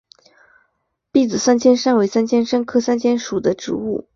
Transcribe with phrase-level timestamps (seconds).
[1.13, 4.07] 篦子三尖杉为三尖杉科三尖杉属的植物。